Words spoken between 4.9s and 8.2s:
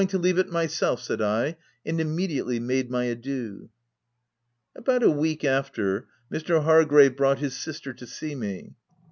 a week after, Mr. Hargrave brought his sister to